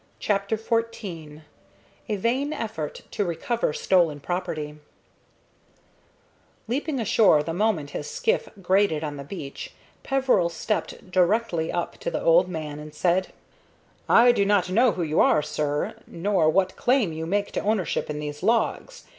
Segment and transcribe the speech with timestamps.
[0.17, 1.41] CHAPTER XIV
[2.09, 4.79] A VAIN EFFORT TO RECOVER STOLEN PROPERTY
[6.67, 12.09] Leaping ashore the moment his skiff grated on the beach, Peveril stepped directly up to
[12.09, 13.27] the old man and said:
[14.09, 18.09] "I do not know who you are, sir, nor what claim you make to ownership
[18.09, 19.03] in those logs.